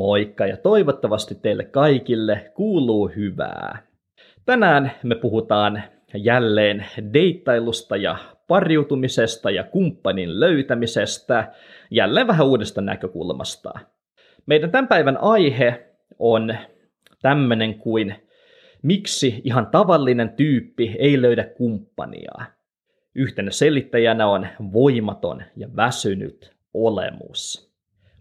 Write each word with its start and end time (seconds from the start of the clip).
Moikka 0.00 0.46
ja 0.46 0.56
toivottavasti 0.56 1.34
teille 1.34 1.64
kaikille 1.64 2.52
kuuluu 2.54 3.08
hyvää. 3.08 3.78
Tänään 4.46 4.92
me 5.02 5.14
puhutaan 5.14 5.82
jälleen 6.14 6.86
deittailusta 7.12 7.96
ja 7.96 8.16
pariutumisesta 8.48 9.50
ja 9.50 9.64
kumppanin 9.64 10.40
löytämisestä 10.40 11.52
jälleen 11.90 12.26
vähän 12.26 12.46
uudesta 12.46 12.80
näkökulmasta. 12.80 13.72
Meidän 14.46 14.70
tämän 14.70 14.88
päivän 14.88 15.18
aihe 15.22 15.86
on 16.18 16.54
tämmöinen 17.22 17.74
kuin 17.74 18.14
miksi 18.82 19.40
ihan 19.44 19.66
tavallinen 19.66 20.30
tyyppi 20.30 20.96
ei 20.98 21.22
löydä 21.22 21.44
kumppania. 21.44 22.46
Yhtenä 23.14 23.50
selittäjänä 23.50 24.26
on 24.26 24.46
voimaton 24.72 25.42
ja 25.56 25.68
väsynyt 25.76 26.56
olemus. 26.74 27.69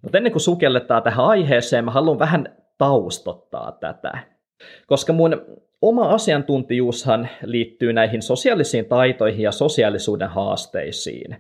Mutta 0.02 0.18
ennen 0.18 0.32
kuin 0.32 0.42
sukelletaan 0.42 1.04
tähän 1.04 1.26
aiheeseen, 1.26 1.86
mä 1.86 1.92
haluan 1.92 2.20
vähän 2.20 2.56
taustottaa 2.78 3.72
tätä. 3.72 4.18
Koska 4.88 5.14
mun 5.14 5.42
oma 5.82 6.10
asiantuntijuushan 6.10 7.30
liittyy 7.44 7.94
näihin 7.94 8.22
sosiaalisiin 8.22 8.86
taitoihin 8.86 9.42
ja 9.42 9.52
sosiaalisuuden 9.52 10.30
haasteisiin. 10.30 11.36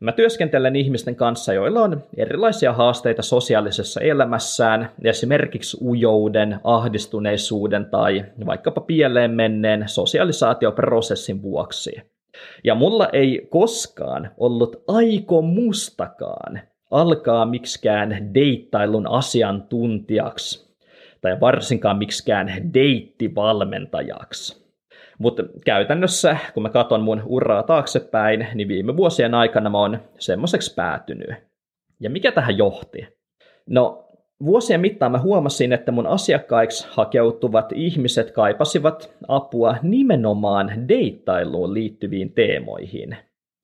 Mä 0.00 0.12
työskentelen 0.12 0.76
ihmisten 0.76 1.16
kanssa, 1.16 1.52
joilla 1.52 1.80
on 1.80 2.02
erilaisia 2.16 2.72
haasteita 2.72 3.22
sosiaalisessa 3.22 4.00
elämässään, 4.00 4.90
esimerkiksi 5.04 5.76
ujouden, 5.84 6.60
ahdistuneisuuden 6.64 7.86
tai 7.86 8.24
vaikkapa 8.46 8.80
pieleen 8.80 9.30
menneen 9.30 9.84
sosialisaatioprosessin 9.86 11.42
vuoksi. 11.42 11.96
Ja 12.64 12.74
mulla 12.74 13.08
ei 13.12 13.46
koskaan 13.50 14.30
ollut 14.38 14.84
aikomustakaan 14.88 16.60
alkaa 16.90 17.46
miksikään 17.46 18.34
deittailun 18.34 19.06
asiantuntijaksi, 19.06 20.76
tai 21.20 21.40
varsinkaan 21.40 21.98
miksikään 21.98 22.74
deittivalmentajaksi. 22.74 24.66
Mutta 25.18 25.42
käytännössä, 25.64 26.36
kun 26.54 26.62
mä 26.62 26.68
katson 26.68 27.00
mun 27.00 27.22
uraa 27.26 27.62
taaksepäin, 27.62 28.46
niin 28.54 28.68
viime 28.68 28.96
vuosien 28.96 29.34
aikana 29.34 29.70
mä 29.70 29.78
oon 29.78 29.98
semmoiseksi 30.18 30.74
päätynyt. 30.74 31.30
Ja 32.00 32.10
mikä 32.10 32.32
tähän 32.32 32.58
johti? 32.58 33.08
No, 33.66 34.08
vuosien 34.44 34.80
mittaan 34.80 35.12
mä 35.12 35.18
huomasin, 35.18 35.72
että 35.72 35.92
mun 35.92 36.06
asiakkaiksi 36.06 36.86
hakeutuvat 36.90 37.72
ihmiset 37.72 38.30
kaipasivat 38.30 39.16
apua 39.28 39.76
nimenomaan 39.82 40.88
deittailuun 40.88 41.74
liittyviin 41.74 42.32
teemoihin. 42.32 43.16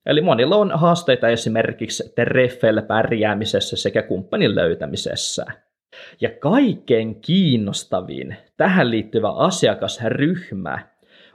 Eli 0.05 0.21
monilla 0.21 0.55
on 0.55 0.71
haasteita 0.71 1.27
esimerkiksi 1.27 2.13
treffeillä 2.15 2.81
pärjäämisessä 2.81 3.77
sekä 3.77 4.01
kumppanin 4.01 4.55
löytämisessä. 4.55 5.45
Ja 6.21 6.29
kaikkein 6.39 7.21
kiinnostavin 7.21 8.37
tähän 8.57 8.91
liittyvä 8.91 9.29
asiakasryhmä 9.29 10.79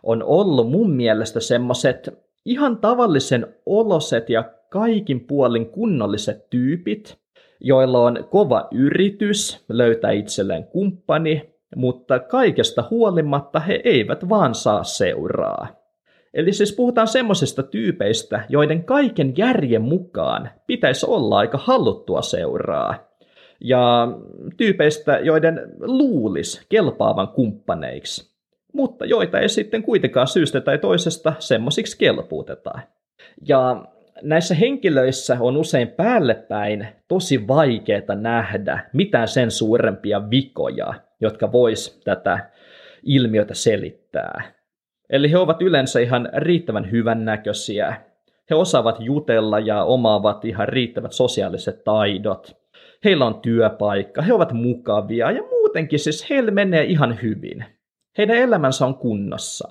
on 0.03 0.23
ollut 0.23 0.71
mun 0.71 0.91
mielestä 0.91 1.41
semmoset 1.41 2.09
ihan 2.45 2.79
tavallisen 2.79 3.55
oloset 3.67 4.31
ja 4.31 4.45
kaikin 4.71 5.21
puolin 5.21 5.67
kunnolliset 5.67 6.51
tyypit, 6.51 7.19
joilla 7.61 7.99
on 7.99 8.29
kova 8.31 8.69
yritys 8.73 9.65
löytää 9.69 10.11
itselleen 10.11 10.65
kumppani, 10.65 11.55
mutta 11.77 12.19
kaikesta 12.19 12.85
huolimatta 12.91 13.61
he 13.61 13.81
eivät 13.85 14.29
vaan 14.29 14.55
saa 14.55 14.85
seuraa. 14.85 15.88
Eli 16.35 16.53
siis 16.53 16.77
puhutaan 16.77 17.09
semmoisista 17.09 17.63
tyypeistä, 17.63 18.45
joiden 18.49 18.85
kaiken 18.85 19.35
järjen 19.37 19.83
mukaan 19.83 20.51
pitäisi 20.67 21.07
olla 21.07 21.39
aika 21.39 21.59
haluttua 21.59 22.23
seuraa. 22.23 23.09
Ja 23.61 24.09
tyypeistä, 24.57 25.19
joiden 25.19 25.73
luulis 25.81 26.67
kelpaavan 26.69 27.29
kumppaneiksi 27.29 28.39
mutta 28.73 29.05
joita 29.05 29.41
ei 29.41 29.49
sitten 29.49 29.83
kuitenkaan 29.83 30.27
syystä 30.27 30.61
tai 30.61 30.79
toisesta 30.79 31.33
semmoisiksi 31.39 31.99
kelpuutetaan. 31.99 32.83
Ja 33.49 33.85
näissä 34.23 34.55
henkilöissä 34.55 35.37
on 35.41 35.57
usein 35.57 35.89
päälle 35.89 36.35
päin 36.35 36.89
tosi 37.09 37.49
vaikeaa 37.49 38.15
nähdä 38.15 38.91
mitään 38.93 39.29
sen 39.29 39.51
suurempia 39.51 40.31
vikoja, 40.31 40.95
jotka 41.21 41.53
vois 41.53 42.01
tätä 42.05 42.51
ilmiötä 43.03 43.55
selittää. 43.55 44.58
Eli 45.11 45.31
he 45.31 45.39
ovat 45.39 45.63
yleensä 45.63 46.01
ihan 46.01 46.29
riittävän 46.37 46.91
hyvän 46.91 47.25
näköisiä. 47.25 47.97
He 48.51 48.55
osaavat 48.55 48.97
jutella 49.01 49.59
ja 49.59 49.85
omaavat 49.85 50.45
ihan 50.45 50.69
riittävät 50.69 51.13
sosiaaliset 51.13 51.85
taidot. 51.85 52.57
Heillä 53.05 53.27
on 53.27 53.41
työpaikka, 53.41 54.23
he 54.23 54.33
ovat 54.33 54.53
mukavia 54.53 55.31
ja 55.31 55.43
muutenkin 55.43 55.99
siis 55.99 56.31
heille 56.31 56.51
menee 56.51 56.85
ihan 56.85 57.19
hyvin– 57.23 57.65
heidän 58.19 58.37
elämänsä 58.37 58.87
on 58.87 58.95
kunnossa. 58.95 59.69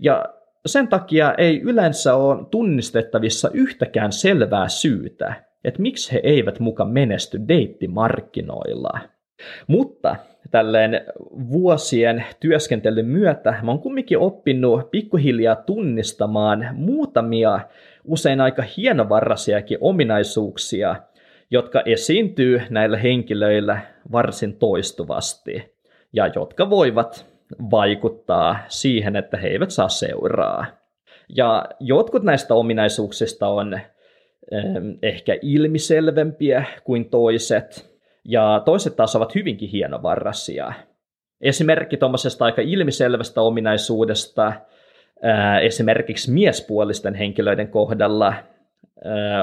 Ja 0.00 0.24
sen 0.66 0.88
takia 0.88 1.34
ei 1.38 1.60
yleensä 1.60 2.14
ole 2.14 2.46
tunnistettavissa 2.50 3.50
yhtäkään 3.54 4.12
selvää 4.12 4.68
syytä, 4.68 5.44
että 5.64 5.82
miksi 5.82 6.12
he 6.12 6.20
eivät 6.22 6.60
muka 6.60 6.84
menesty 6.84 7.40
deittimarkkinoilla. 7.48 9.00
Mutta 9.66 10.16
tälleen 10.50 11.00
vuosien 11.52 12.24
työskentelyn 12.40 13.06
myötä 13.06 13.54
mä 13.62 13.70
oon 13.70 13.80
kumminkin 13.80 14.18
oppinut 14.18 14.90
pikkuhiljaa 14.90 15.56
tunnistamaan 15.56 16.68
muutamia 16.72 17.60
usein 18.04 18.40
aika 18.40 18.62
hienovaraisiakin 18.76 19.78
ominaisuuksia, 19.80 20.96
jotka 21.50 21.82
esiintyy 21.84 22.62
näillä 22.70 22.96
henkilöillä 22.96 23.80
varsin 24.12 24.56
toistuvasti 24.56 25.76
ja 26.12 26.30
jotka 26.34 26.70
voivat 26.70 27.26
vaikuttaa 27.70 28.58
siihen, 28.68 29.16
että 29.16 29.36
he 29.36 29.48
eivät 29.48 29.70
saa 29.70 29.88
seuraa. 29.88 30.66
Ja 31.36 31.64
jotkut 31.80 32.22
näistä 32.22 32.54
ominaisuuksista 32.54 33.48
on 33.48 33.74
eh, 33.74 33.82
ehkä 35.02 35.36
ilmiselvempiä 35.42 36.64
kuin 36.84 37.10
toiset, 37.10 37.95
ja 38.28 38.62
toiset 38.64 38.96
taas 38.96 39.16
ovat 39.16 39.34
hyvinkin 39.34 39.68
hienovaraisia. 39.68 40.72
Esimerkki 41.40 41.96
tuommoisesta 41.96 42.44
aika 42.44 42.62
ilmiselvästä 42.62 43.40
ominaisuudesta 43.40 44.52
esimerkiksi 45.62 46.32
miespuolisten 46.32 47.14
henkilöiden 47.14 47.68
kohdalla 47.68 48.34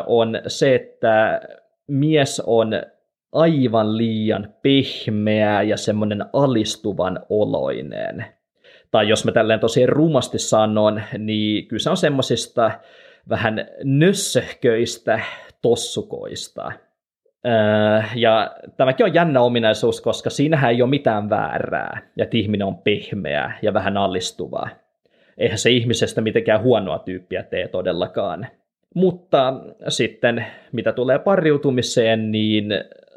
on 0.08 0.42
se, 0.48 0.76
että 0.76 1.42
mies 1.88 2.44
on 2.46 2.72
aivan 3.32 3.98
liian 3.98 4.54
pehmeä 4.62 5.62
ja 5.62 5.78
semmoinen 5.78 6.26
alistuvan 6.34 7.20
oloinen. 7.30 8.26
Tai 8.92 9.10
jos 9.10 9.26
mä 9.26 9.32
tälleen 9.32 9.60
tosiaan 9.60 9.90
rumasti 9.90 10.40
sanon, 10.40 11.02
niin 11.18 11.68
kyse 11.68 11.90
on 11.90 11.98
semmoisista 11.98 12.72
vähän 13.30 13.68
nössöhköistä 13.84 15.20
tossukoista. 15.62 16.72
Öö, 17.46 18.04
ja 18.16 18.56
tämäkin 18.78 19.06
on 19.06 19.14
jännä 19.14 19.42
ominaisuus, 19.42 20.02
koska 20.02 20.30
siinähän 20.30 20.72
ei 20.72 20.82
ole 20.82 20.90
mitään 20.90 21.30
väärää, 21.30 22.02
ja 22.18 22.24
että 22.24 22.38
ihminen 22.38 22.68
on 22.68 22.78
pehmeä 22.78 23.52
ja 23.62 23.74
vähän 23.74 23.98
alistuva. 23.98 24.70
Eihän 25.38 25.58
se 25.58 25.70
ihmisestä 25.70 26.22
mitenkään 26.22 26.62
huonoa 26.62 27.00
tyyppiä 27.00 27.44
tee 27.44 27.68
todellakaan. 27.68 28.48
Mutta 28.96 29.54
sitten 29.88 30.46
mitä 30.72 30.92
tulee 30.94 31.20
pariutumiseen, 31.20 32.32
niin 32.32 32.66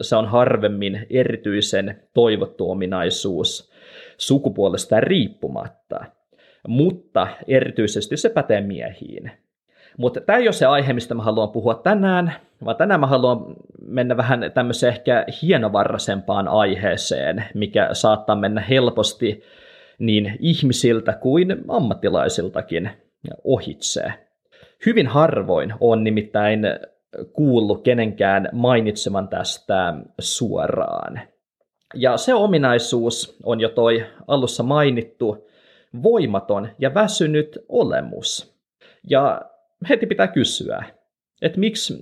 se 0.00 0.16
on 0.16 0.26
harvemmin 0.26 1.06
erityisen 1.10 2.03
toivottu 2.14 2.70
ominaisuus 2.70 3.72
sukupuolesta 4.19 5.00
riippumatta, 5.00 6.04
mutta 6.69 7.28
erityisesti 7.48 8.16
se 8.16 8.28
pätee 8.28 8.60
miehiin. 8.60 9.31
Mutta 9.98 10.20
tämä 10.20 10.38
ei 10.38 10.46
ole 10.46 10.52
se 10.52 10.66
aihe, 10.66 10.92
mistä 10.92 11.14
mä 11.14 11.22
haluan 11.22 11.50
puhua 11.50 11.74
tänään, 11.74 12.32
vaan 12.64 12.76
tänään 12.76 13.00
mä 13.00 13.06
haluan 13.06 13.56
mennä 13.86 14.16
vähän 14.16 14.50
tämmöiseen 14.54 14.92
ehkä 14.92 15.26
hienovarraisempaan 15.42 16.48
aiheeseen, 16.48 17.44
mikä 17.54 17.88
saattaa 17.93 18.37
mennä 18.37 18.60
helposti 18.60 19.43
niin 19.98 20.37
ihmisiltä 20.40 21.12
kuin 21.12 21.56
ammattilaisiltakin 21.69 22.90
ohitse. 23.44 24.12
Hyvin 24.87 25.06
harvoin 25.06 25.75
on 25.81 26.04
nimittäin 26.04 26.60
kuullut 27.32 27.82
kenenkään 27.82 28.49
mainitseman 28.52 29.28
tästä 29.28 29.94
suoraan. 30.20 31.20
Ja 31.94 32.16
se 32.16 32.34
ominaisuus 32.34 33.38
on 33.44 33.60
jo 33.60 33.69
toi 33.69 34.06
alussa 34.26 34.62
mainittu 34.62 35.49
voimaton 36.02 36.69
ja 36.78 36.94
väsynyt 36.94 37.58
olemus. 37.69 38.56
Ja 39.10 39.40
heti 39.88 40.06
pitää 40.06 40.28
kysyä, 40.28 40.84
että 41.43 41.61
miksi 41.61 41.94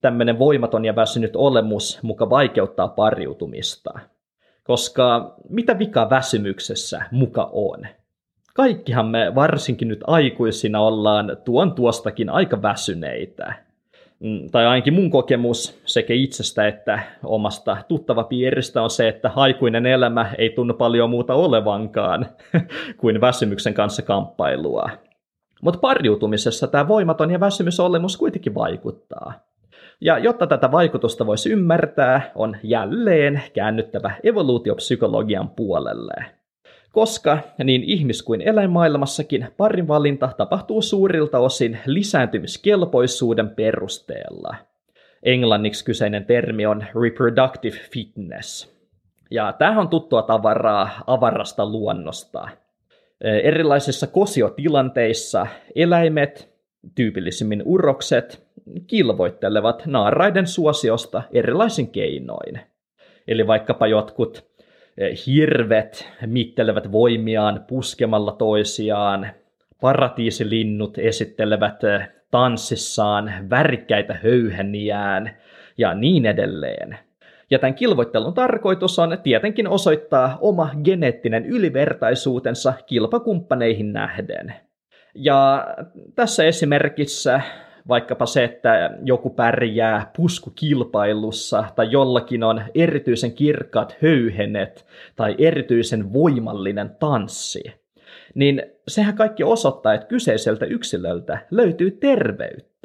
tämmöinen 0.00 0.38
voimaton 0.38 0.84
ja 0.84 0.96
väsynyt 0.96 1.36
olemus 1.36 2.02
muka 2.02 2.30
vaikeuttaa 2.30 2.88
pariutumista? 2.88 3.98
Koska 4.64 5.36
mitä 5.48 5.78
vika 5.78 6.10
väsymyksessä 6.10 7.02
muka 7.10 7.50
on? 7.52 7.86
Kaikkihan 8.54 9.06
me 9.06 9.34
varsinkin 9.34 9.88
nyt 9.88 10.00
aikuisina 10.06 10.80
ollaan 10.80 11.36
tuon 11.44 11.74
tuostakin 11.74 12.30
aika 12.30 12.62
väsyneitä. 12.62 13.54
Mm, 14.20 14.50
tai 14.50 14.66
ainakin 14.66 14.94
mun 14.94 15.10
kokemus 15.10 15.80
sekä 15.84 16.14
itsestä 16.14 16.68
että 16.68 17.00
omasta 17.24 17.76
tuttavapiiristä 17.88 18.82
on 18.82 18.90
se, 18.90 19.08
että 19.08 19.28
haikuinen 19.28 19.86
elämä 19.86 20.30
ei 20.38 20.50
tunnu 20.50 20.74
paljon 20.74 21.10
muuta 21.10 21.34
olevankaan 21.34 22.26
kuin 23.00 23.20
väsymyksen 23.20 23.74
kanssa 23.74 24.02
kamppailua. 24.02 24.90
Mutta 25.66 25.80
pariutumisessa 25.80 26.66
tämä 26.66 26.88
voimaton 26.88 27.30
ja 27.30 27.40
väsymysolemus 27.40 28.16
kuitenkin 28.16 28.54
vaikuttaa. 28.54 29.32
Ja 30.00 30.18
jotta 30.18 30.46
tätä 30.46 30.72
vaikutusta 30.72 31.26
voisi 31.26 31.50
ymmärtää, 31.50 32.30
on 32.34 32.56
jälleen 32.62 33.42
käännyttävä 33.52 34.12
evoluutiopsykologian 34.22 35.48
puolelle. 35.48 36.14
Koska 36.92 37.38
niin 37.64 37.82
ihmis- 37.82 38.22
kuin 38.22 38.40
eläinmaailmassakin 38.40 39.48
parin 39.56 39.88
valinta 39.88 40.30
tapahtuu 40.36 40.82
suurilta 40.82 41.38
osin 41.38 41.78
lisääntymiskelpoisuuden 41.86 43.50
perusteella. 43.50 44.54
Englanniksi 45.22 45.84
kyseinen 45.84 46.24
termi 46.24 46.66
on 46.66 46.84
reproductive 47.02 47.76
fitness. 47.92 48.76
Ja 49.30 49.52
tämä 49.52 49.80
on 49.80 49.88
tuttua 49.88 50.22
tavaraa 50.22 50.90
avarasta 51.06 51.66
luonnosta. 51.66 52.48
Erilaisissa 53.20 54.06
kosiotilanteissa 54.06 55.46
eläimet, 55.74 56.54
tyypillisimmin 56.94 57.62
urokset, 57.64 58.46
kilvoittelevat 58.86 59.86
naaraiden 59.86 60.46
suosiosta 60.46 61.22
erilaisin 61.32 61.90
keinoin. 61.90 62.60
Eli 63.28 63.46
vaikkapa 63.46 63.86
jotkut 63.86 64.44
hirvet 65.26 66.08
mittelevät 66.26 66.92
voimiaan 66.92 67.64
puskemalla 67.68 68.32
toisiaan, 68.32 69.26
paratiisilinnut 69.80 70.98
esittelevät 70.98 71.80
tanssissaan 72.30 73.32
värikkäitä 73.50 74.14
höyheniään 74.14 75.36
ja 75.78 75.94
niin 75.94 76.26
edelleen. 76.26 76.98
Ja 77.50 77.58
tämän 77.58 77.74
kilvoittelun 77.74 78.34
tarkoitus 78.34 78.98
on 78.98 79.18
tietenkin 79.22 79.68
osoittaa 79.68 80.38
oma 80.40 80.70
geneettinen 80.84 81.46
ylivertaisuutensa 81.46 82.72
kilpakumppaneihin 82.86 83.92
nähden. 83.92 84.54
Ja 85.14 85.66
tässä 86.14 86.44
esimerkissä 86.44 87.40
vaikkapa 87.88 88.26
se, 88.26 88.44
että 88.44 88.98
joku 89.04 89.30
pärjää 89.30 90.10
puskukilpailussa 90.16 91.64
tai 91.76 91.90
jollakin 91.90 92.42
on 92.44 92.62
erityisen 92.74 93.32
kirkkaat 93.32 93.96
höyhenet 94.02 94.86
tai 95.16 95.34
erityisen 95.38 96.12
voimallinen 96.12 96.96
tanssi, 97.00 97.62
niin 98.34 98.62
sehän 98.88 99.14
kaikki 99.14 99.44
osoittaa, 99.44 99.94
että 99.94 100.06
kyseiseltä 100.06 100.66
yksilöltä 100.66 101.38
löytyy 101.50 101.90
terveyttä. 101.90 102.75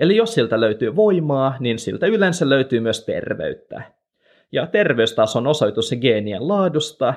Eli 0.00 0.16
jos 0.16 0.34
siltä 0.34 0.60
löytyy 0.60 0.96
voimaa, 0.96 1.56
niin 1.60 1.78
siltä 1.78 2.06
yleensä 2.06 2.48
löytyy 2.48 2.80
myös 2.80 3.04
terveyttä. 3.04 3.82
Ja 4.52 4.66
terveys 4.66 5.14
taas 5.14 5.36
on 5.36 5.46
osoitus 5.46 5.94
geenien 6.00 6.48
laadusta, 6.48 7.14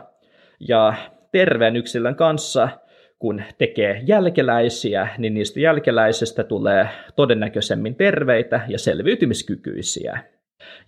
ja 0.60 0.94
terveen 1.32 1.76
yksilön 1.76 2.16
kanssa– 2.16 2.70
kun 3.22 3.42
tekee 3.58 4.02
jälkeläisiä, 4.06 5.08
niin 5.18 5.34
niistä 5.34 5.60
jälkeläisistä 5.60 6.44
tulee 6.44 6.88
todennäköisemmin 7.16 7.96
terveitä 7.96 8.62
ja 8.68 8.80
selviytymiskykyisiä. 8.80 10.20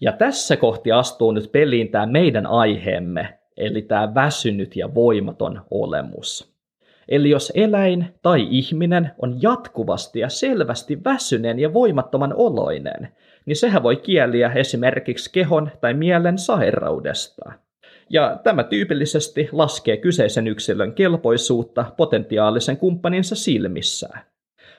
Ja 0.02 0.12
tässä 0.12 0.58
kohti 0.58 0.92
astuu 0.92 1.32
nyt 1.32 1.52
peliin 1.52 1.90
tämä 1.90 2.06
meidän 2.06 2.46
aiheemme, 2.46 3.40
eli 3.58 3.82
tämä 3.82 4.16
väsynyt 4.16 4.76
ja 4.76 4.96
voimaton 4.96 5.62
olemus. 5.72 6.53
Eli 7.10 7.30
jos 7.30 7.52
eläin 7.56 8.08
tai 8.22 8.48
ihminen 8.50 9.12
on 9.22 9.42
jatkuvasti 9.42 10.20
ja 10.20 10.30
selvästi 10.30 11.04
väsyneen 11.04 11.60
ja 11.60 11.74
voimattoman 11.74 12.34
oloinen, 12.38 13.10
niin 13.46 13.56
sehän 13.56 13.84
voi 13.84 13.96
kieliä 13.96 14.52
esimerkiksi 14.56 15.32
kehon 15.34 15.72
tai 15.82 15.94
mielen 15.94 16.38
sairaudesta– 16.38 17.52
ja 18.10 18.40
tämä 18.44 18.64
tyypillisesti 18.64 19.50
laskee 19.52 19.98
kyseisen 19.98 20.48
yksilön 20.48 20.94
kelpoisuutta 20.94 21.86
potentiaalisen 21.98 22.78
kumppaninsa 22.78 23.36
silmissä. 23.36 24.10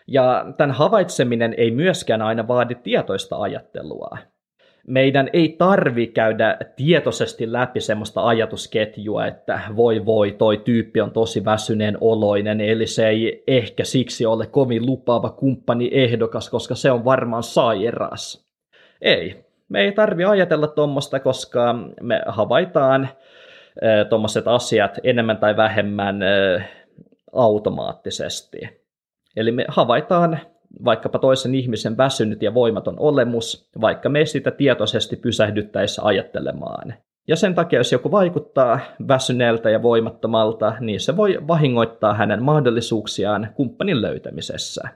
Ja 0.06 0.47
tämän 0.56 0.77
havaitseminen 0.77 1.55
ei 1.56 1.70
myöskään 1.70 2.23
aina 2.23 2.49
vaadi 2.49 2.75
tietoista 2.75 3.37
ajattelua. 3.37 4.19
Meidän 4.86 5.31
ei 5.32 5.54
tarvi 5.58 6.06
käydä 6.06 6.58
tietoisesti 6.76 7.52
läpi 7.52 7.81
semmoista 7.81 8.26
ajatusketjua, 8.26 9.26
että 9.26 9.60
voi 9.76 10.06
voi, 10.06 10.32
toi 10.32 10.56
tyyppi 10.58 11.00
on 11.00 11.10
tosi 11.10 11.44
väsyneen 11.44 11.98
oloinen, 12.00 12.60
eli 12.60 12.86
se 12.86 13.08
ei 13.08 13.44
ehkä 13.46 13.84
siksi 13.84 14.26
ole 14.26 14.46
kovin 14.46 14.86
lupaava 14.86 15.31
kumppani 15.31 15.90
ehdokas, 15.92 16.50
koska 16.50 16.75
se 16.75 16.90
on 16.90 17.04
varmaan 17.04 17.42
sairas. 17.42 18.48
Ei, 19.00 19.44
me 19.69 19.81
ei 19.81 19.92
tarvi 19.92 20.25
ajatella 20.25 20.66
tuommoista, 20.66 21.20
koska 21.20 21.75
me 22.00 22.22
havaitaan 22.26 23.08
tuommoiset 24.08 24.48
asiat 24.48 24.98
enemmän 25.02 25.38
tai 25.38 25.56
vähemmän 25.56 26.20
automaattisesti. 27.32 28.58
Eli 29.36 29.52
me 29.52 29.64
havaitaan 29.69 30.40
vaikkapa 30.85 31.19
toisen 31.19 31.55
ihmisen 31.55 31.97
väsynyt 31.97 32.43
ja 32.43 32.55
voimaton 32.55 32.94
olemus, 32.99 33.71
vaikka 33.81 34.09
me 34.09 34.26
sitä 34.26 34.50
tietoisesti 34.50 35.17
pysähdyttäessä 35.17 36.03
ajattelemaan. 36.05 36.94
Ja 37.29 37.37
sen 37.37 37.55
takia, 37.55 37.79
jos 37.79 37.93
joku 37.93 38.11
vaikuttaa 38.11 38.81
väsyneeltä 39.09 39.71
ja 39.71 39.82
voimattomalta, 39.82 40.75
niin 40.81 41.00
se 41.00 41.17
voi 41.17 41.38
vahingoittaa 41.49 42.15
hänen 42.15 42.43
mahdollisuuksiaan 42.43 43.49
kumppanin 43.56 44.03
löytämisessä. 44.03 44.88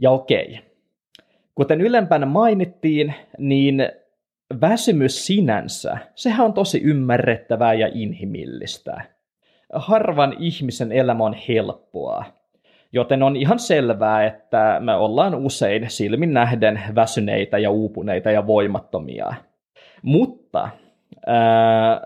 Ja 0.00 0.10
okei, 0.10 0.60
Kuten 1.56 1.80
ylempänä 1.80 2.26
mainittiin, 2.26 3.14
niin 3.38 3.88
väsymys 4.60 5.26
sinänsä, 5.26 5.98
sehän 6.14 6.46
on 6.46 6.52
tosi 6.52 6.80
ymmärrettävää 6.82 7.74
ja 7.74 7.90
inhimillistä. 7.94 9.04
Harvan 9.72 10.36
ihmisen 10.38 10.92
elämä 10.92 11.24
on 11.24 11.36
helppoa, 11.48 12.24
joten 12.92 13.22
on 13.22 13.36
ihan 13.36 13.58
selvää, 13.58 14.26
että 14.26 14.80
me 14.80 14.94
ollaan 14.94 15.34
usein 15.34 15.90
silmin 15.90 16.34
nähden 16.34 16.82
väsyneitä 16.94 17.58
ja 17.58 17.70
uupuneita 17.70 18.30
ja 18.30 18.46
voimattomia. 18.46 19.34
Mutta 20.02 20.68
ää, 21.26 22.00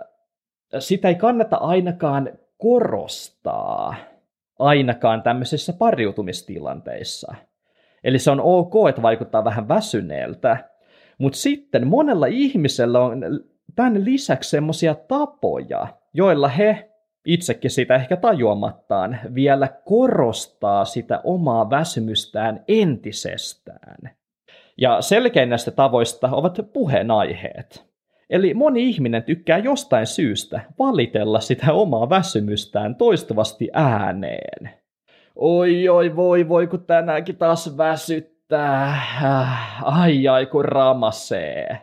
sitä 0.78 1.08
ei 1.08 1.14
kannata 1.14 1.56
ainakaan 1.56 2.30
korostaa, 2.58 3.94
ainakaan 4.58 5.22
tämmöisissä 5.22 5.72
pariutumistilanteissa– 5.72 7.34
Eli 8.04 8.18
se 8.18 8.30
on 8.30 8.40
ok, 8.40 8.72
että 8.88 9.02
vaikuttaa 9.02 9.44
vähän 9.44 9.68
väsyneeltä. 9.68 10.56
Mutta 11.18 11.38
sitten 11.38 11.86
monella 11.86 12.26
ihmisellä 12.26 13.00
on 13.00 13.22
tämän 13.76 14.04
lisäksi 14.04 14.50
semmoisia 14.50 14.94
tapoja, 14.94 15.86
joilla 16.14 16.48
he 16.48 16.89
itsekin 17.24 17.70
sitä 17.70 17.94
ehkä 17.94 18.16
tajuamattaan 18.16 19.20
vielä 19.34 19.68
korostaa 19.84 20.84
sitä 20.84 21.20
omaa 21.24 21.70
väsymystään 21.70 22.64
entisestään. 22.68 24.10
Ja 24.78 25.02
selkein 25.02 25.48
näistä 25.48 25.70
tavoista 25.70 26.28
ovat 26.32 26.58
puheenaiheet. 26.72 27.90
Eli 28.30 28.54
moni 28.54 28.88
ihminen 28.88 29.22
tykkää 29.22 29.58
jostain 29.58 30.06
syystä 30.06 30.60
valitella 30.78 31.40
sitä 31.40 31.72
omaa 31.72 32.10
väsymystään 32.10 32.94
toistuvasti 32.94 33.68
ääneen 33.72 34.80
oi 35.40 35.88
oi 35.88 36.16
voi 36.16 36.48
voi 36.48 36.66
kun 36.66 36.84
tänäänkin 36.84 37.36
taas 37.36 37.76
väsyttää, 37.76 39.02
ai 39.82 40.28
ai 40.28 40.46
kun 40.46 40.64
ramasee. 40.64 41.80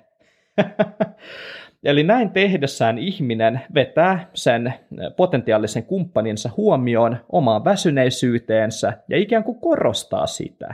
Eli 1.84 2.04
näin 2.04 2.30
tehdessään 2.30 2.98
ihminen 2.98 3.62
vetää 3.76 4.30
sen 4.34 4.74
potentiaalisen 5.18 5.84
kumppaninsa 5.84 6.50
huomioon 6.58 7.18
omaan 7.30 7.66
väsyneisyyteensä 7.66 8.94
ja 9.10 9.18
ikään 9.18 9.44
kuin 9.44 9.60
korostaa 9.60 10.28
sitä, 10.28 10.74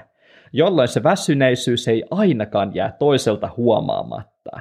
jolloin 0.54 0.88
se 0.88 1.04
väsyneisyys 1.04 1.88
ei 1.88 2.04
ainakaan 2.12 2.76
jää 2.76 2.92
toiselta 3.00 3.50
huomaamatta. 3.58 4.60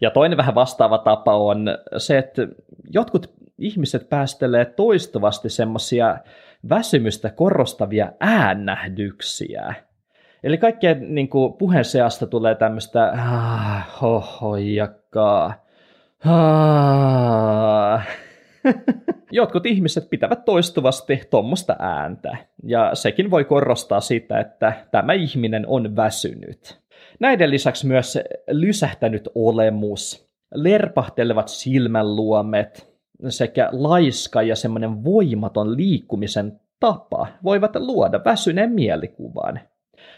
Ja 0.00 0.10
toinen 0.10 0.38
vähän 0.38 0.54
vastaava 0.54 0.98
tapa 0.98 1.36
on 1.36 1.66
se, 1.96 2.18
että 2.18 2.48
jotkut 2.90 3.34
ihmiset 3.58 4.08
päästelee 4.08 4.64
toistuvasti 4.64 5.48
semmoisia 5.48 6.18
väsymystä 6.68 7.30
korostavia 7.30 8.12
äännähdyksiä. 8.20 9.74
Eli 10.42 10.58
kaikkien 10.58 11.14
niin 11.14 11.28
kuin, 11.28 11.52
puheen 11.52 11.84
seasta 11.84 12.26
tulee 12.26 12.54
tämmöistä 12.54 13.12
ah, 13.12 14.00
hohojakkaa. 14.00 15.64
Ah. 16.24 18.06
Jotkut 19.32 19.66
ihmiset 19.66 20.10
pitävät 20.10 20.44
toistuvasti 20.44 21.22
tuommoista 21.30 21.76
ääntä, 21.78 22.36
ja 22.62 22.94
sekin 22.94 23.30
voi 23.30 23.44
korostaa 23.44 24.00
sitä, 24.00 24.40
että 24.40 24.72
tämä 24.90 25.12
ihminen 25.12 25.64
on 25.66 25.96
väsynyt. 25.96 26.80
Näiden 27.20 27.50
lisäksi 27.50 27.86
myös 27.86 28.18
lysähtänyt 28.50 29.28
olemus, 29.34 30.28
lerpahtelevat 30.54 31.48
silmänluomet, 31.48 32.98
sekä 33.28 33.68
laiska 33.72 34.42
ja 34.42 34.56
semmoinen 34.56 35.04
voimaton 35.04 35.76
liikkumisen 35.76 36.60
tapa 36.80 37.26
voivat 37.44 37.76
luoda 37.76 38.20
väsyneen 38.24 38.72
mielikuvan. 38.72 39.60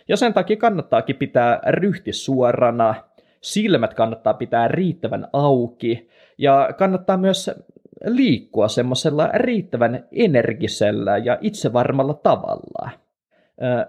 Ja 0.09 0.17
sen 0.17 0.35
takia 0.35 0.57
kannattaakin 0.57 1.17
pitää 1.17 1.61
ryhti 1.67 2.13
suorana, 2.13 2.95
silmät 3.41 3.95
kannattaa 3.95 4.35
pitää 4.35 4.69
riittävän 4.69 5.29
auki 5.33 6.11
ja 6.39 6.69
kannattaa 6.79 7.17
myös 7.17 7.51
liikkua 8.05 8.69
semmoisella 8.69 9.29
riittävän 9.35 10.05
energisellä 10.13 11.19
ja 11.19 11.39
itsevarmalla 11.41 12.15
tavalla. 12.15 12.91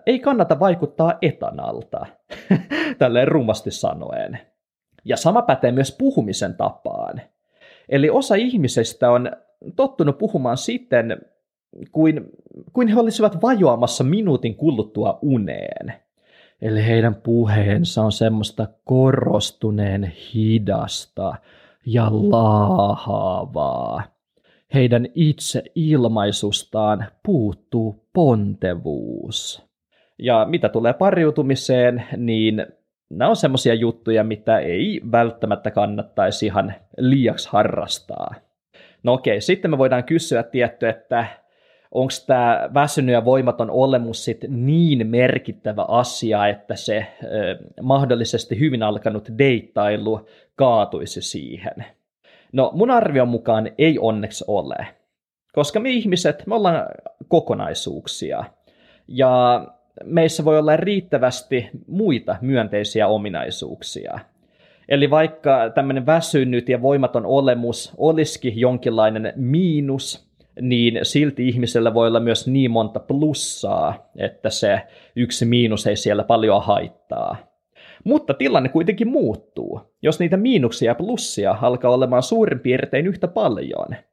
Ei 0.06 0.20
kannata 0.20 0.60
vaikuttaa 0.60 1.18
etanalta, 1.22 2.06
tälleen 3.00 3.28
rumasti 3.28 3.72
sanoen. 3.72 4.40
Ja 5.06 5.18
sama 5.18 5.42
pätee 5.42 5.72
myös 5.72 5.96
puhumisen 6.00 6.56
tapaan. 6.56 7.22
Eli 7.90 8.10
osa 8.10 8.36
ihmisistä 8.36 9.12
on 9.12 9.32
tottunut 9.76 10.18
puhumaan 10.18 10.58
siten, 10.58 11.22
kuin, 11.92 12.32
kuin 12.74 12.88
he 12.88 13.00
olisivat 13.00 13.42
vajoamassa 13.42 14.04
minuutin 14.04 14.56
kuluttua 14.56 15.20
uneen. 15.22 15.94
Eli 16.62 16.86
heidän 16.86 17.16
puheensa 17.16 18.02
on 18.02 18.12
semmoista 18.12 18.68
korostuneen 18.84 20.14
hidasta 20.34 21.36
ja 21.86 22.08
laahaavaa. 22.12 24.04
Heidän 24.74 25.08
itse 25.16 25.64
ilmaisustaan 25.76 27.06
puuttuu 27.24 28.06
pontevuus. 28.14 29.66
Ja 30.20 30.46
mitä 30.50 30.70
tulee 30.70 30.94
pariutumiseen, 30.94 32.04
niin 32.18 32.66
nämä 33.10 33.30
on 33.30 33.36
semmoisia 33.36 33.74
juttuja, 33.74 34.24
mitä 34.24 34.60
ei 34.60 35.02
välttämättä 35.12 35.72
kannattaisi 35.72 36.46
ihan 36.46 36.74
liiaksi 36.98 37.50
harrastaa. 37.52 38.36
No 39.04 39.14
okei, 39.14 39.42
sitten 39.42 39.72
me 39.72 39.78
voidaan 39.78 40.04
kysyä 40.04 40.44
tietty, 40.44 40.88
että 40.88 41.26
onko 41.92 42.14
tämä 42.28 42.70
väsynyt 42.74 43.14
ja 43.14 43.26
voimaton 43.26 43.70
olemus 43.70 44.26
sit 44.26 44.46
niin 44.48 45.08
merkittävä 45.08 45.86
asia, 45.88 46.48
että 46.48 46.76
se 46.76 47.06
ö, 47.24 47.58
mahdollisesti 47.82 48.60
hyvin 48.60 48.84
alkanut 48.84 49.30
deittailu 49.38 50.28
kaatuisi 50.56 51.22
siihen. 51.22 51.86
No 52.54 52.72
mun 52.74 52.92
arvion 52.92 53.28
mukaan 53.28 53.72
ei 53.78 54.00
onneksi 54.00 54.46
ole, 54.48 54.88
koska 55.54 55.80
me 55.80 55.90
ihmiset, 55.90 56.48
me 56.48 56.56
ollaan 56.56 56.86
kokonaisuuksia. 57.28 58.44
Ja 59.08 59.66
meissä 60.04 60.46
voi 60.46 60.60
olla 60.60 60.78
riittävästi 60.78 61.70
muita 61.88 62.36
myönteisiä 62.42 63.08
ominaisuuksia. 63.08 64.20
Eli 64.90 65.10
vaikka 65.10 65.70
tämmöinen 65.70 66.06
väsynyt 66.06 66.70
ja 66.70 66.82
voimaton 66.82 67.26
olemus 67.26 67.94
olisikin 67.98 68.60
jonkinlainen 68.60 69.34
miinus, 69.36 70.31
niin 70.62 71.00
silti 71.04 71.48
ihmisellä 71.48 71.94
voi 71.94 72.08
olla 72.08 72.20
myös 72.20 72.48
niin 72.48 72.72
monta 72.72 73.00
plussaa, 73.00 74.12
että 74.18 74.50
se 74.50 74.82
yksi 75.16 75.46
miinus 75.46 75.88
ei 75.88 75.96
siellä 75.96 76.24
paljon 76.24 76.64
haittaa. 76.64 77.36
Mutta 78.04 78.34
tilanne 78.34 78.70
kuitenkin 78.70 79.08
muuttuu, 79.08 79.82
jos 80.02 80.20
niitä 80.20 80.38
miinuksia 80.38 80.92
ja 80.92 80.96
plussia 80.96 81.56
alkaa 81.62 81.92
olemaan 81.92 82.24
suurin 82.24 82.60
piirtein 82.60 83.08
yhtä 83.08 83.28
paljon– 83.28 83.88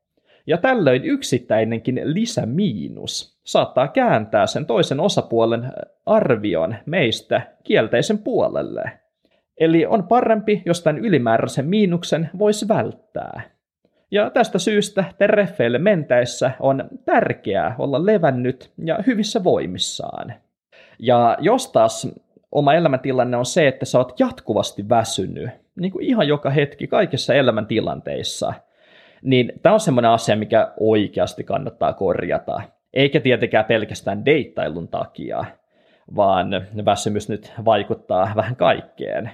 ja 0.49 0.59
tällöin 0.59 1.05
yksittäinenkin 1.05 2.01
lisämiinus 2.05 3.41
saattaa 3.45 3.89
kääntää 3.89 4.47
sen 4.47 4.67
toisen 4.67 5.01
osapuolen 5.01 5.73
arvion 6.07 6.77
meistä 6.87 7.43
kielteisen 7.65 8.19
puolelle. 8.19 8.93
Eli 9.61 9.87
on 9.87 10.09
parempi, 10.09 10.63
jos 10.67 10.83
tämän 10.83 11.05
ylimääräisen 11.05 11.67
miinuksen 11.67 12.31
voisi 12.39 12.69
välttää. 12.69 13.43
Ja 14.11 14.31
tästä 14.31 14.59
syystä 14.59 15.05
terreffeille 15.19 15.79
mentäessä 15.79 16.51
on 16.61 16.89
tärkeää 17.05 17.75
olla 17.79 18.07
levännyt 18.07 18.71
ja 18.85 18.99
hyvissä 19.07 19.45
voimissaan. 19.45 20.35
Ja 20.99 21.37
jos 21.41 21.73
taas 21.73 22.09
oma 22.53 22.75
elämäntilanne 22.75 23.37
on 23.37 23.47
se, 23.47 23.69
että 23.69 23.85
sä 23.85 23.99
oot 23.99 24.21
jatkuvasti 24.21 24.89
väsynyt, 24.89 25.51
niin 25.81 25.93
kuin 25.93 26.05
ihan 26.05 26.29
joka 26.29 26.51
hetki 26.51 26.87
kaikissa 26.87 27.35
elämäntilanteissa– 27.35 28.53
niin 29.23 29.53
tämä 29.63 29.73
on 29.73 29.81
semmoinen 29.81 30.11
asia, 30.11 30.37
mikä 30.37 30.73
oikeasti 30.81 31.45
kannattaa 31.45 31.93
korjata. 31.93 32.63
Eikä 32.95 33.21
tietenkään 33.21 33.65
pelkästään 33.65 34.25
deittailun 34.25 34.89
takia, 34.89 35.45
vaan 36.17 36.51
väsymys 36.85 37.29
nyt 37.29 37.53
vaikuttaa 37.65 38.33
vähän 38.37 38.57
kaikkeen. 38.57 39.31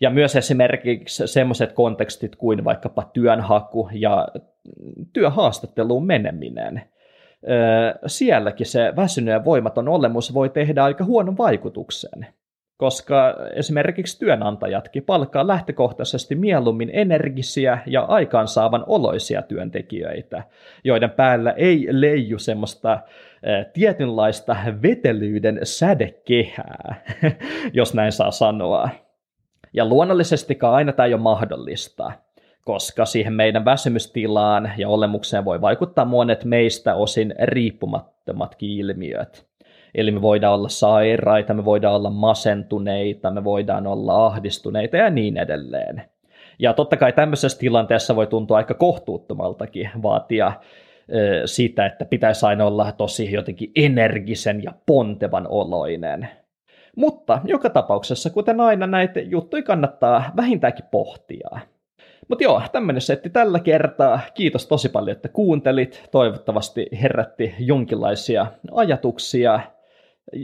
Ja 0.00 0.10
myös 0.10 0.36
esimerkiksi 0.36 1.26
semmoiset 1.26 1.72
kontekstit 1.72 2.36
kuin 2.36 2.64
vaikkapa 2.64 3.10
työnhaku 3.12 3.88
ja 3.92 4.28
työhaastatteluun 5.12 6.06
meneminen. 6.06 6.82
Sielläkin 8.06 8.66
se 8.66 8.92
väsynyt 8.96 9.32
ja 9.32 9.44
voimaton 9.44 9.88
olemus 9.88 10.34
voi 10.34 10.48
tehdä 10.48 10.84
aika 10.84 11.04
huonon 11.04 11.38
vaikutuksen 11.38 12.26
koska 12.80 13.36
esimerkiksi 13.54 14.18
työnantajatkin 14.18 15.02
palkkaa 15.02 15.46
lähtökohtaisesti 15.46 16.34
mieluummin 16.34 16.90
energisiä 16.92 17.78
ja 17.86 18.02
aikaansaavan 18.02 18.84
oloisia 18.86 19.42
työntekijöitä, 19.42 20.42
joiden 20.84 21.10
päällä 21.10 21.50
ei 21.50 21.86
leiju 21.90 22.38
semmoista 22.38 22.98
tietynlaista 23.72 24.56
vetelyyden 24.82 25.60
sädekehää, 25.62 27.04
jos 27.72 27.94
näin 27.94 28.12
saa 28.12 28.30
sanoa. 28.30 28.88
Ja 29.72 29.86
luonnollisestikaan 29.86 30.74
aina 30.74 30.92
tämä 30.92 31.06
ei 31.06 31.14
ole 31.14 31.22
mahdollista, 31.22 32.12
koska 32.64 33.04
siihen 33.04 33.32
meidän 33.32 33.64
väsymystilaan 33.64 34.72
ja 34.76 34.88
olemukseen 34.88 35.44
voi 35.44 35.60
vaikuttaa 35.60 36.04
monet 36.04 36.44
meistä 36.44 36.94
osin 36.94 37.34
riippumattomatkin 37.42 38.70
ilmiöt. 38.70 39.46
Eli 39.94 40.10
me 40.10 40.22
voidaan 40.22 40.54
olla 40.54 40.68
sairaita, 40.68 41.54
me 41.54 41.64
voidaan 41.64 41.94
olla 41.94 42.10
masentuneita, 42.10 43.30
me 43.30 43.44
voidaan 43.44 43.86
olla 43.86 44.26
ahdistuneita 44.26 44.96
ja 44.96 45.10
niin 45.10 45.36
edelleen. 45.36 46.02
Ja 46.58 46.72
totta 46.72 46.96
kai 46.96 47.12
tämmöisessä 47.12 47.58
tilanteessa 47.58 48.16
voi 48.16 48.26
tuntua 48.26 48.56
aika 48.56 48.74
kohtuuttomaltakin 48.74 49.90
vaatia 50.02 50.52
sitä, 51.44 51.86
että 51.86 52.04
pitäisi 52.04 52.46
aina 52.46 52.64
olla 52.64 52.92
tosi 52.92 53.32
jotenkin 53.32 53.70
energisen 53.76 54.62
ja 54.62 54.72
pontevan 54.86 55.46
oloinen. 55.48 56.28
Mutta 57.00 57.40
joka 57.44 57.70
tapauksessa, 57.70 58.30
kuten 58.30 58.60
aina, 58.60 58.86
näitä 58.86 59.20
juttuja 59.20 59.62
kannattaa 59.62 60.32
vähintäänkin 60.36 60.84
pohtia. 60.90 61.48
Mutta 62.28 62.44
joo, 62.44 62.62
tämmöinen 62.72 63.00
setti 63.00 63.30
tällä 63.30 63.60
kertaa. 63.60 64.20
Kiitos 64.34 64.66
tosi 64.66 64.88
paljon, 64.88 65.16
että 65.16 65.28
kuuntelit. 65.28 66.08
Toivottavasti 66.10 66.86
herätti 67.02 67.54
jonkinlaisia 67.58 68.46
ajatuksia 68.72 69.60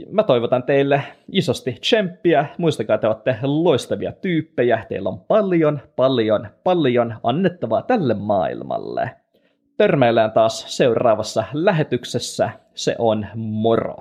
Mä 0.09 0.23
toivotan 0.23 0.63
teille 0.63 1.03
isosti 1.31 1.77
tsemppiä. 1.81 2.45
Muistakaa, 2.57 2.95
että 2.95 3.07
olette 3.07 3.37
loistavia 3.43 4.11
tyyppejä. 4.11 4.85
Teillä 4.89 5.09
on 5.09 5.19
paljon, 5.19 5.79
paljon, 5.95 6.47
paljon 6.63 7.15
annettavaa 7.23 7.81
tälle 7.81 8.13
maailmalle. 8.13 9.11
Törmäillään 9.77 10.31
taas 10.31 10.77
seuraavassa 10.77 11.43
lähetyksessä. 11.53 12.49
Se 12.73 12.95
on 12.97 13.27
moro. 13.35 13.97